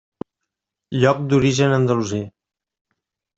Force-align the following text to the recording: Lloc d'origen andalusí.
Lloc 1.01 1.19
d'origen 1.33 1.77
andalusí. 1.77 2.23